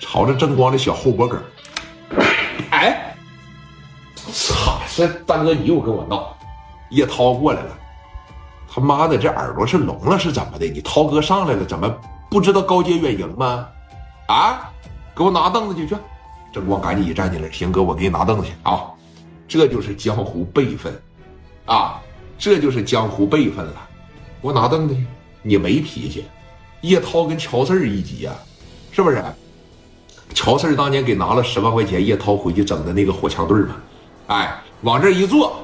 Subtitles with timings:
[0.00, 1.40] 朝着正光的小后脖梗。
[2.70, 3.14] 哎，
[4.16, 4.80] 操！
[4.94, 6.36] 这丹哥你又跟我闹。
[6.90, 7.78] 叶涛过来了，
[8.68, 10.66] 他妈的这耳朵是聋了是怎么的？
[10.66, 11.88] 你涛哥上来了，怎么
[12.30, 13.68] 不知道高阶远迎吗？
[14.26, 14.72] 啊！
[15.14, 15.96] 给我拿凳子去去。
[16.52, 18.90] 正光赶紧一站起来，行哥，我给你拿凳子去啊。
[19.46, 20.92] 这就是江湖辈分，
[21.66, 22.00] 啊，
[22.38, 23.88] 这就是江湖辈分了。
[24.42, 25.06] 给我拿凳子去。
[25.42, 26.24] 你没脾气，
[26.80, 28.32] 叶涛跟乔四儿一级呀，
[28.90, 29.22] 是不是？
[30.48, 33.76] 乔四当年给拿了十万块钱，叶涛回去整的那个火枪队嘛，
[34.28, 35.62] 哎，往这一坐，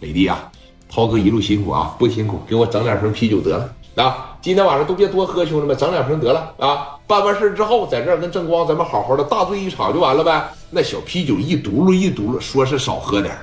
[0.00, 0.50] 磊弟啊，
[0.90, 3.70] 涛哥一路辛苦啊，不辛苦，给我整两瓶啤酒得了
[4.02, 4.34] 啊！
[4.40, 6.96] 今天晚上都别多喝，兄弟们，整两瓶得了啊！
[7.06, 10.42] 办完事之后，在这儿跟正光咱们好好的大醉一场就完了呗。
[10.70, 13.36] 那小啤酒一嘟噜一嘟噜，说是少喝点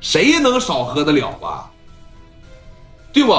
[0.00, 1.70] 谁能少喝得了啊？
[3.12, 3.32] 对不？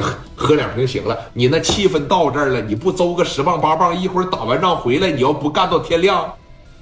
[0.00, 1.16] 行，喝两瓶行了。
[1.32, 6.34] 你那气氛到这儿了，你不周个十棒八棒，一会儿打完仗回来，你要不干到天亮，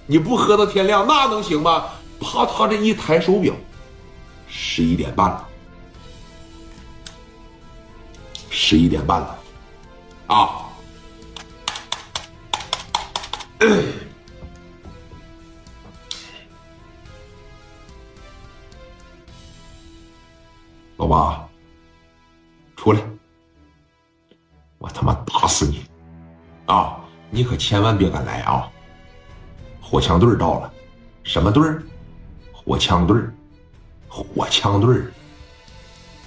[0.07, 1.85] 你不喝到天亮，那能行吗？
[2.21, 3.52] 啪，他这一抬手表，
[4.46, 5.46] 十一点半了，
[8.49, 9.38] 十一点半了，
[10.29, 10.49] 啊！
[20.96, 21.52] 老八。
[22.83, 23.01] 出来！
[24.79, 25.85] 我他妈打死你！
[26.66, 26.97] 啊，
[27.30, 28.69] 你可千万别敢来啊！
[29.80, 30.73] 火枪队到了，
[31.23, 31.63] 什么队
[32.52, 33.16] 火枪队
[34.09, 35.01] 火枪队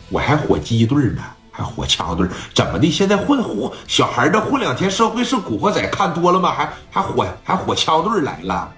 [0.07, 2.89] 我还火机队呢，还火枪队怎么的？
[2.89, 6.51] 现在混混小孩这混两天社会是古惑仔看多了吗？
[6.53, 8.73] 还还火还火枪队来了？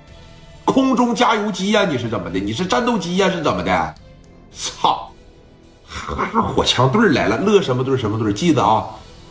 [0.65, 1.85] 空中加油机呀？
[1.85, 2.39] 你是怎么的？
[2.39, 3.29] 你是战斗机呀？
[3.29, 3.95] 是怎么的？
[4.51, 5.11] 操！
[6.55, 8.31] 火枪队来了，乐什么队什么队？
[8.33, 8.85] 记得啊，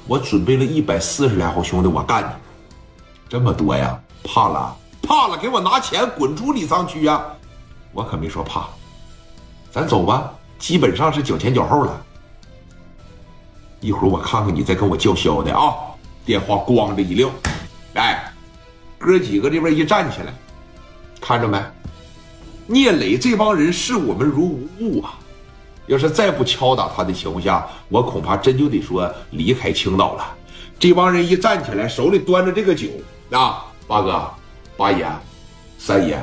[0.06, 2.26] 我准备了一百四十来号兄弟，我干你！
[3.28, 3.98] 这么多呀？
[4.22, 4.76] 怕了？
[5.02, 5.36] 怕了？
[5.38, 7.24] 给我拿钱，滚出礼仓区呀！
[7.92, 8.66] 我可没说怕，
[9.70, 12.02] 咱走吧，基本上是脚前脚后了。
[13.80, 15.72] 一会儿我看看你再跟我叫嚣的啊！
[16.24, 17.30] 电话咣的一撂，
[17.94, 18.32] 哎，
[18.98, 20.34] 哥几个这边一站起来，
[21.20, 21.58] 看着没？
[22.66, 25.14] 聂磊这帮人视我们如无物啊！
[25.86, 30.34] 要是再不敲打他的情况下，我恐怕真就得说离开青岛了。
[30.78, 32.88] 这帮人一站起来，手里端着这个酒
[33.30, 34.30] 啊，八哥、
[34.76, 35.06] 八爷、
[35.78, 36.18] 三爷，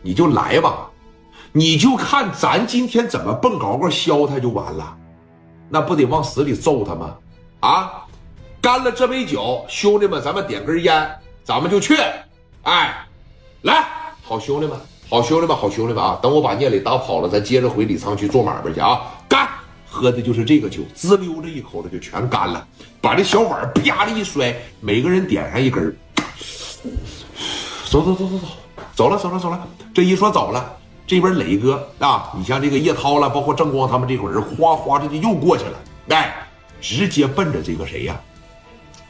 [0.00, 0.90] 你就来吧，
[1.52, 4.96] 你就看咱今天怎么蹦高高削他就完了，
[5.68, 7.14] 那不得往死里揍他吗？
[7.60, 8.04] 啊，
[8.60, 11.08] 干了这杯酒，兄弟们，咱们点根烟，
[11.44, 11.96] 咱们就去。
[12.62, 13.06] 哎，
[13.62, 13.86] 来，
[14.24, 14.76] 好兄弟们。
[15.12, 16.18] 好兄弟们，好兄弟们啊！
[16.22, 19.02] 等我把聂磊打跑了，咱接着回李沧去做买卖去啊！
[19.28, 19.46] 干，
[19.86, 22.66] 喝的就是这个酒，滋溜这一口子就全干了。
[22.98, 25.94] 把这小碗啪的一摔，每个人点上一根。
[27.90, 28.46] 走走走走走，
[28.94, 29.68] 走了走了走了。
[29.92, 30.74] 这一说走了，
[31.06, 35.78] 这边磊哥啊，你像这个叶涛了，包括郑光他们这伙人，哗哗的就又过去了。
[36.08, 36.34] 哎，
[36.80, 38.18] 直接奔着这个谁呀？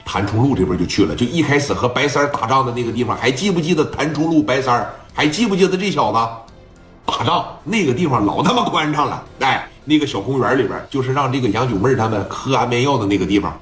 [0.04, 1.14] 谭冲路这边就去了。
[1.14, 4.84] 就一开始和白三打仗的那个地方，还记不记得谭冲路白三
[5.14, 6.18] 还记不记得这小子
[7.04, 9.22] 打仗那个地方老他妈宽敞了？
[9.40, 13.60] 哎，那个小公园里边就是让这个杨九妹他们喝安眠药的那个地方，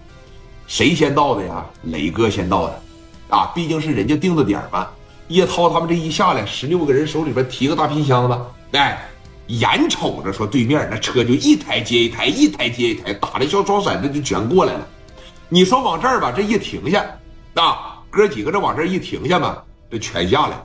[0.67, 1.65] 谁先到的呀？
[1.85, 2.83] 磊哥先到的，
[3.31, 4.87] 啊，毕竟是人家定的点嘛。
[5.29, 8.39] 叶涛他们这一下来，十六个人手里边提个大皮箱子，
[8.79, 9.09] 哎，
[9.47, 14.87] 眼瞅着说对面那车就一台接一台，一台接一台，打的小装闪的就全过来了。
[15.49, 17.05] 你说往这儿吧，这一停下，
[17.55, 19.57] 啊，哥几个这往这一停下嘛，
[19.91, 20.63] 这全下来。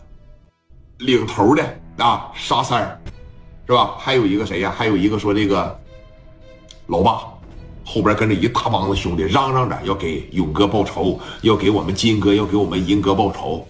[1.00, 1.64] 领头的
[1.98, 3.00] 啊，沙三儿，
[3.68, 3.96] 是吧？
[3.98, 4.74] 还有一个谁呀？
[4.76, 5.78] 还有一个说这个
[6.88, 7.22] 老爸，
[7.84, 13.68] 后边跟着一大帮子兄弟，嚷嚷着要给勇哥报仇，要给我们金哥，要给我们银哥报仇。